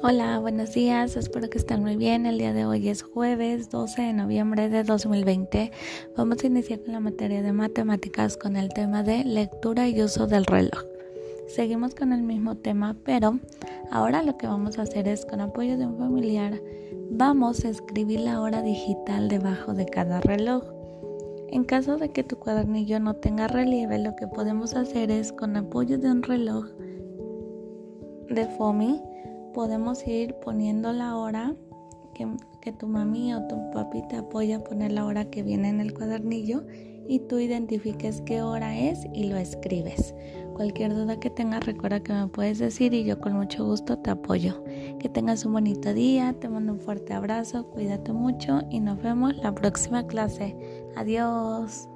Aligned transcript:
Hola, 0.00 0.38
buenos 0.38 0.74
días, 0.74 1.16
espero 1.16 1.50
que 1.50 1.58
estén 1.58 1.82
muy 1.82 1.96
bien. 1.96 2.24
El 2.24 2.38
día 2.38 2.52
de 2.52 2.64
hoy 2.64 2.88
es 2.88 3.02
jueves 3.02 3.68
12 3.68 4.00
de 4.00 4.12
noviembre 4.12 4.68
de 4.68 4.84
2020. 4.84 5.72
Vamos 6.16 6.44
a 6.44 6.46
iniciar 6.46 6.80
con 6.82 6.92
la 6.92 7.00
materia 7.00 7.42
de 7.42 7.52
matemáticas 7.52 8.36
con 8.36 8.54
el 8.54 8.68
tema 8.68 9.02
de 9.02 9.24
lectura 9.24 9.88
y 9.88 10.00
uso 10.00 10.28
del 10.28 10.46
reloj. 10.46 10.84
Seguimos 11.48 11.96
con 11.96 12.12
el 12.12 12.22
mismo 12.22 12.56
tema, 12.56 12.96
pero 13.04 13.40
ahora 13.90 14.22
lo 14.22 14.38
que 14.38 14.46
vamos 14.46 14.78
a 14.78 14.82
hacer 14.82 15.08
es 15.08 15.26
con 15.26 15.40
apoyo 15.40 15.76
de 15.76 15.86
un 15.86 15.98
familiar, 15.98 16.62
vamos 17.10 17.64
a 17.64 17.70
escribir 17.70 18.20
la 18.20 18.40
hora 18.40 18.62
digital 18.62 19.28
debajo 19.28 19.74
de 19.74 19.86
cada 19.86 20.20
reloj. 20.20 20.62
En 21.48 21.64
caso 21.64 21.96
de 21.96 22.10
que 22.10 22.22
tu 22.22 22.36
cuadernillo 22.36 23.00
no 23.00 23.14
tenga 23.14 23.48
relieve, 23.48 23.98
lo 23.98 24.14
que 24.14 24.28
podemos 24.28 24.74
hacer 24.74 25.10
es 25.10 25.32
con 25.32 25.56
apoyo 25.56 25.98
de 25.98 26.08
un 26.08 26.22
reloj 26.22 26.66
de 28.30 28.46
FOMI, 28.46 29.02
podemos 29.58 30.06
ir 30.06 30.34
poniendo 30.34 30.92
la 30.92 31.16
hora 31.16 31.52
que, 32.14 32.28
que, 32.60 32.70
tu 32.70 32.86
mami 32.86 33.34
o 33.34 33.42
tu 33.48 33.56
papi 33.72 34.06
te 34.06 34.14
apoya 34.14 34.58
a 34.58 34.62
poner 34.62 34.92
la 34.92 35.04
hora 35.04 35.24
que 35.30 35.42
viene 35.42 35.68
en 35.68 35.80
el 35.80 35.92
cuadernillo 35.92 36.62
y 37.08 37.18
tú 37.18 37.40
identifiques 37.40 38.20
qué 38.20 38.40
hora 38.40 38.78
es 38.78 39.04
y 39.12 39.24
lo 39.24 39.36
escribes. 39.36 40.14
Cualquier 40.54 40.94
duda 40.94 41.18
que 41.18 41.28
tengas 41.28 41.66
recuerda 41.66 41.98
que 42.04 42.12
me 42.12 42.28
puedes 42.28 42.60
decir 42.60 42.94
y 42.94 43.02
yo 43.02 43.18
con 43.18 43.32
mucho 43.32 43.64
gusto 43.64 43.98
te 43.98 44.10
apoyo. 44.10 44.62
Que 45.00 45.08
tengas 45.08 45.44
un 45.44 45.54
bonito 45.54 45.92
día, 45.92 46.36
te 46.38 46.48
mando 46.48 46.74
un 46.74 46.78
fuerte 46.78 47.12
abrazo, 47.12 47.66
cuídate 47.66 48.12
mucho 48.12 48.60
y 48.70 48.78
nos 48.78 49.02
vemos 49.02 49.36
la 49.38 49.52
próxima 49.52 50.06
clase. 50.06 50.56
Adiós. 50.94 51.88